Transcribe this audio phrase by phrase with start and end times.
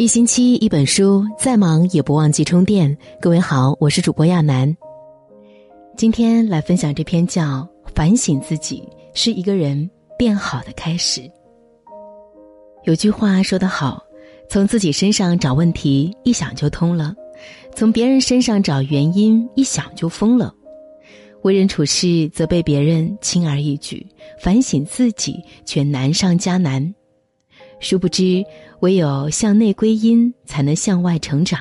[0.00, 2.96] 一星期一本书，再忙也不忘记充电。
[3.20, 4.74] 各位好，我是主播亚楠。
[5.94, 7.42] 今天来分享这篇叫
[7.94, 8.82] 《反省自己
[9.12, 11.20] 是一个人变好的开始》。
[12.84, 14.02] 有句话说得好
[14.48, 17.12] ：“从自己身上找问题，一想就通了；
[17.76, 20.50] 从别人身上找原因，一想就疯了。”
[21.44, 24.06] 为人处事，则被别人轻而易举，
[24.38, 26.94] 反省自己却难上加难。
[27.80, 28.44] 殊不知，
[28.80, 31.60] 唯有向内归因，才能向外成长。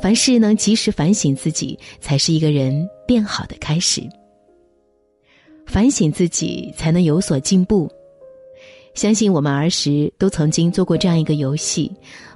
[0.00, 4.02] 凡事能及时反省自己，才是一个人变好的开始。
[5.66, 7.90] 反省自己，才能有所进步。
[8.94, 11.90] 相信我们儿时都曾经做过这样一个游戏：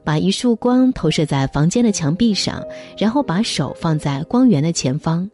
[0.05, 2.63] 把一束光投射在房间的墙壁上，
[2.99, 5.31] 然后把手放在光源的前方，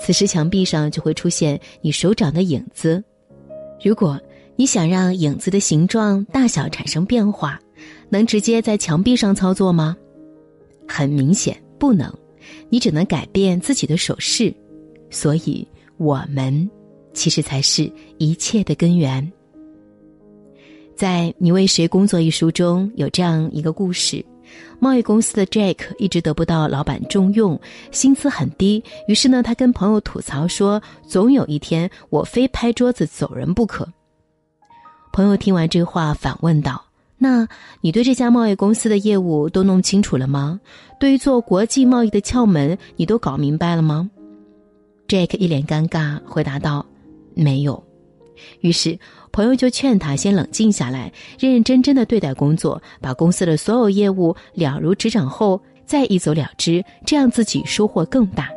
[0.00, 3.02] 此时墙壁上就会出现你手掌的影子。
[3.82, 4.18] 如果
[4.56, 7.60] 你想让影子的形状、大小产生变化，
[8.10, 9.96] 能直接在墙壁上操作吗？
[10.86, 12.12] 很明显不能，
[12.68, 14.52] 你只能改变自己的手势。
[15.08, 16.68] 所以，我们
[17.14, 19.32] 其实才是一切的根源。
[20.94, 24.22] 在《你为谁工作》一书中有这样一个故事：
[24.78, 27.58] 贸易公司的 Jack 一直得不到老板重用，
[27.90, 33.88] 薪资很低，于是呢，他跟朋友吐槽说：“总有一天，我非拍桌子走人不可。”
[35.12, 36.84] 朋友听完这话，反问道
[37.22, 37.46] ：“那
[37.82, 40.58] 你对这家贸易公司的业务都弄清楚了吗？
[40.98, 44.10] 对于做国际贸易的窍门，你都搞明白了吗
[45.06, 46.86] ？”Jack 一脸尴尬，回答道
[47.36, 47.82] ：“没有。”
[48.60, 48.98] 于是
[49.32, 58.48] 朋友就劝他先冷静下来，认认真真的对待工作，把公司的所有业务了如指掌后再一走了之，这样自己收获更大。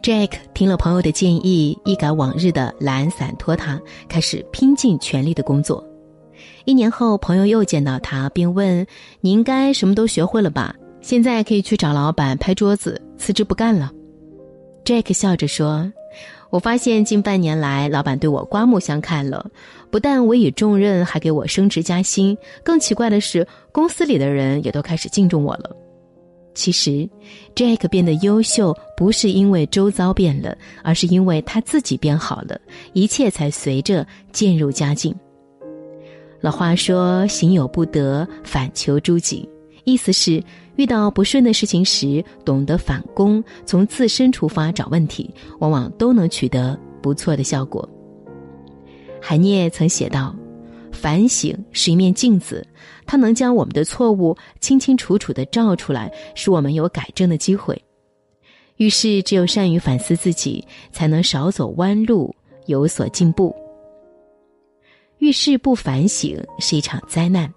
[0.00, 5.84] Jack 听了朋友的建议，一改往日的懒散拖沓，开始拼尽全力的工作。
[6.66, 8.84] 一年后，朋友又见到他，并问
[9.22, 10.74] ：“你应该什么都学会了吧？
[11.00, 13.92] 现在可以去找老板拍桌子辞职不干了。
[14.84, 15.90] ”Jack 笑着说
[16.50, 19.48] ：“我发现近半年来，老板对我刮目相看了，
[19.92, 22.36] 不但委以重任，还给我升职加薪。
[22.64, 25.70] 更奇怪的是，公司里的人也都开始敬重我了。”
[26.52, 27.08] 其实
[27.54, 32.60] ，Jack 变得优秀不是因为周遭变了，而是因为他自己变好了，
[32.92, 35.14] 一切才随着渐入佳境。
[36.46, 39.48] 老话说：“行有不得，反求诸己。”
[39.82, 40.40] 意思是
[40.76, 47.88] 遇到不顺的事情时，懂得反攻，从自身出发找问题，往往都能取得不错的效果。
[49.20, 50.36] 海涅曾写道。
[50.92, 52.64] 反省是一面镜子，
[53.06, 57.76] 它能将我们的错误清清楚楚的照出来，使我们有改正的机会。
[58.76, 62.32] 遇事只有善于反思自己，才能少走弯路，
[62.66, 63.52] 有所进步。
[65.18, 67.52] 遇事不反省是一场灾难。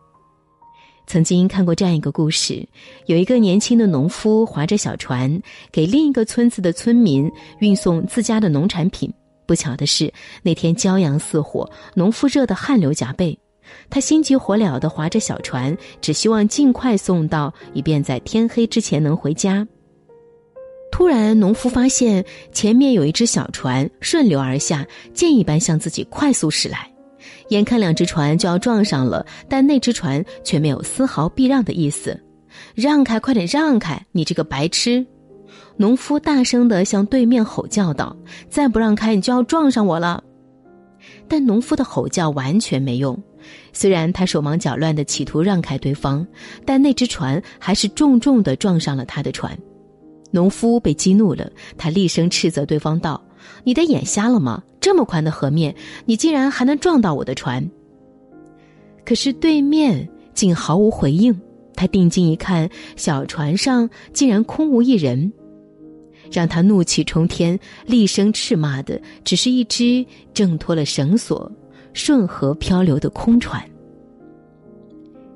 [1.07, 2.67] 曾经看过这样一个故事：
[3.07, 9.11] 有一个年轻的农夫划着小船，给另一个村子的村民运送自家的农产品。
[9.47, 13.35] 不巧的是，那天骄阳似火，农夫热得汗流浃背，
[13.89, 19.67] 他心急火燎地划着小船，只希望尽快送到，以便在天黑之前能回家。
[20.91, 26.87] 突然，农夫发现前面有一只小船顺流而下，箭一般向自己快速驶来，
[27.49, 32.19] 眼看两只船就要撞上了，但那只船却没有丝毫避让的意思，
[32.75, 35.05] 让开，快点让开，你这个白痴！
[35.77, 38.15] 农夫大声的向对面吼叫道
[38.49, 40.23] ：“再不让开，你就要撞上我了！”
[41.27, 43.17] 但农夫的吼叫完全没用。
[43.71, 46.27] 虽然他手忙脚乱的企图让开对方，
[46.65, 49.57] 但那只船还是重重的撞上了他的船。
[50.31, 53.23] 农夫被激怒了，他厉声斥责对方道
[53.63, 54.61] ：“你的眼瞎了吗？
[54.79, 55.75] 这么宽的河面，
[56.05, 57.69] 你竟然还能撞到我的船？”
[59.05, 61.39] 可是对面竟毫无回应。
[61.75, 65.31] 他定睛一看，小船上竟然空无一人。
[66.29, 71.51] 让他怒气冲天、厉声斥骂的，只是一只挣脱了绳索、
[71.93, 73.63] 顺河漂流的空船。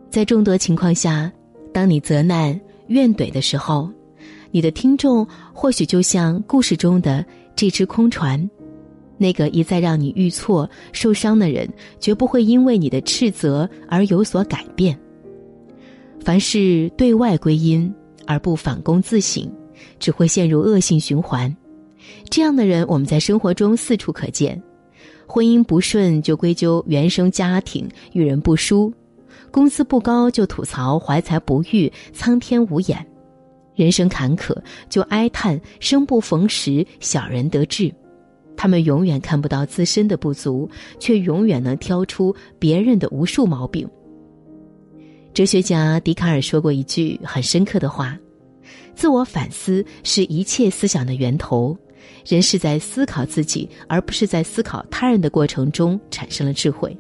[0.09, 1.31] 在众多情况下，
[1.73, 3.89] 当你责难、怨怼的时候，
[4.51, 7.25] 你的听众或许就像故事中的
[7.55, 8.47] 这只空船，
[9.23, 11.65] 那个一再让你遇错、受伤的人，
[11.97, 14.99] 绝不会因为你的斥责而有所改变。
[16.19, 17.89] 凡事对外归因，
[18.27, 19.49] 而不反躬自省。
[19.99, 21.53] 只会陷入恶性循环，
[22.29, 24.61] 这样的人我们在生活中四处可见。
[25.25, 28.93] 婚姻不顺就归咎原生家庭遇人不淑，
[29.51, 33.05] 工资不高就吐槽怀才不遇苍天无眼，
[33.75, 34.55] 人生坎坷
[34.89, 37.93] 就哀叹生不逢时小人得志。
[38.55, 40.69] 他们永远看不到自身的不足，
[40.99, 43.87] 却永远能挑出别人的无数毛病。
[45.33, 48.17] 哲学家笛卡尔说过一句很深刻的话
[48.93, 51.75] ：“自我反思是一切思想的源头。
[52.25, 56.95] 人是在思考自己，而不是在思考他人的过程中产生了智慧。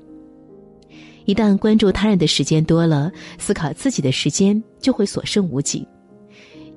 [1.25, 5.87] 一旦关注他人的时间多了，思考自己的时间就会所剩无几。”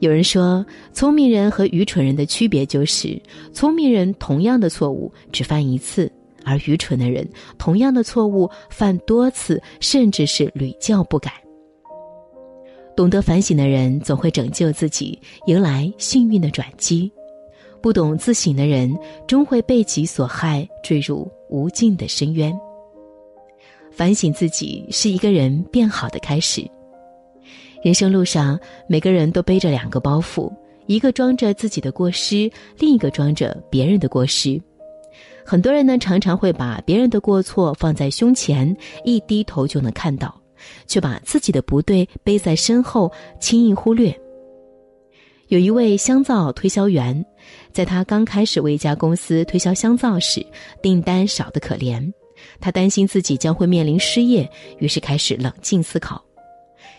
[0.00, 3.20] 有人说，聪明人和愚蠢人的区别就是，
[3.52, 6.10] 聪明人同样的错误只犯一次，
[6.44, 7.26] 而愚蠢的人
[7.56, 11.32] 同样的错误犯多次，甚至是屡教不改。
[12.94, 17.10] 懂得反省的人总会拯救自己，迎来幸运的转机；
[17.80, 18.94] 不懂自省的人
[19.26, 22.54] 终会被己所害，坠入无尽的深渊。
[23.90, 26.62] 反省自己是一个人变好的开始。
[27.86, 30.52] 人生路上，每个人都背着两个包袱，
[30.86, 32.50] 一个装着自己的过失，
[32.80, 34.60] 另一个装着别人的过失。
[35.44, 40.34] 很多人呢，常常会把别人的过错放在胸前，一低头就能看到。
[40.88, 44.12] 却把自己的不对背在身后，轻易忽略。
[45.46, 47.24] 有一位香皂推销员，
[47.70, 50.44] 在他刚开始为一家公司推销香皂时，
[50.82, 52.12] 订单少得可怜，
[52.58, 54.50] 他担心自己将会面临失业，
[54.80, 56.25] 于是开始冷静思考。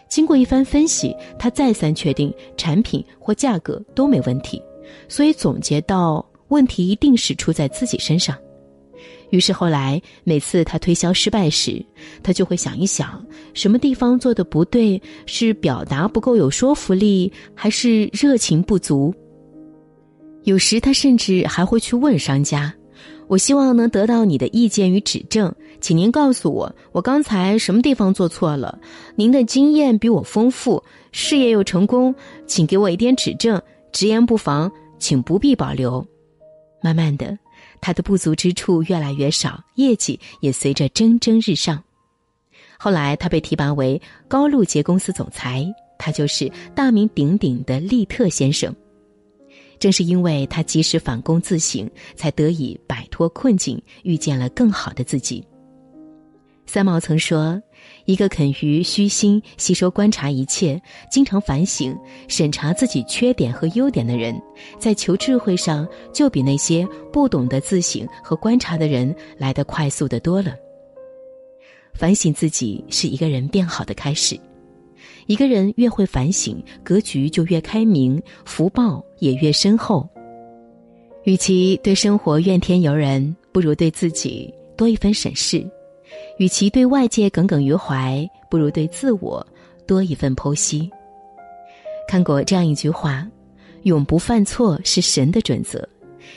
[0.10, 4.62] 经过一番分析，他再三确定产品或价格都没问题，
[5.08, 8.36] 所以总结到问题一定是出在自己身上。
[9.30, 11.86] 于是后来，每次他推销失败时，
[12.24, 13.22] 他就会想一想，
[13.54, 19.14] 什么地方做的不对，是表达不够有说服力，还是热情不足？
[20.44, 22.74] 有时他甚至还会去问商家
[23.28, 28.80] ：“我希望能得到你的意见与指正，请您告诉我，我刚才什么地方做错了？
[29.16, 32.16] 您的经验比我丰富，事业又成功，
[32.46, 36.06] 请给我一点指正，直言不妨，请不必保留。”
[36.82, 37.38] 慢慢的。
[37.80, 41.84] 他的不足之处越来越少，业绩也随着蒸蒸日上。
[42.78, 45.66] 后来，他被提拔为高露洁公司总裁，
[45.98, 48.74] 他就是大名鼎鼎的利特先生。
[49.80, 55.44] 正是因为他及时反躬自省，才得以摆脱困境，遇见了更好的自己。
[56.66, 57.62] 三毛曾说
[58.04, 61.98] ：“一个肯于虚心吸收、观察一切，经常反省、
[62.28, 64.38] 审查自己缺点和优点的人，
[64.78, 70.56] 在求智慧上就比那些不懂得自省和观察的人来得快速的多了。”
[71.96, 74.38] 反省自己是一个人变好的开始。
[75.28, 80.08] 一个人越会反省，格局就越开明，福报也越深厚。
[81.24, 85.66] 与其对生活怨天尤人，不如对自己多一分审视。
[86.38, 89.46] 与其对外界耿耿于怀，不如对自我
[89.86, 90.90] 多一份剖析。
[92.08, 93.28] 看过这样一句话
[93.84, 95.86] ：“永不犯错是神的准则，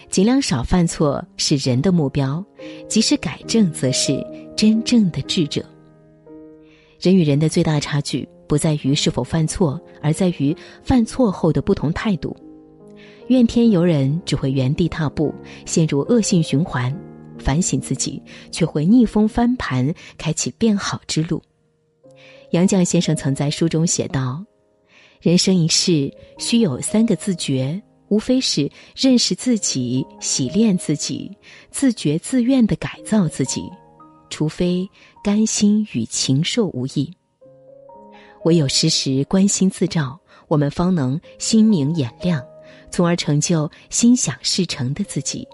[0.09, 2.45] 尽量少犯错是人的目标，
[2.89, 4.27] 及时改正则是
[4.57, 5.65] 真正的智者。”
[7.01, 10.53] 人与人的最大差距不在于是否犯错，而在于
[10.83, 12.37] 犯错后的不同态度。
[13.29, 15.33] 怨天尤人只会原地踏步，
[15.65, 16.93] 陷入恶性循环。
[17.39, 18.21] 反省自己，
[18.51, 21.41] 却会逆风翻盘，开启变好之路。
[22.51, 24.45] 杨绛先生曾在书中写道
[25.23, 31.31] ：“人生一世，须有三个自觉，无非是认识自己、洗练自己、
[31.71, 33.71] 自觉自愿的改造自己。
[34.29, 34.91] 除非
[35.23, 37.13] 甘心与禽兽无异，
[38.45, 42.45] 唯有时时关心自照，我们方能心明眼亮，
[42.91, 45.47] 从而成就心想事成的自己。”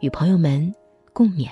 [0.00, 0.72] 与朋友们。
[1.18, 1.48] 共勉。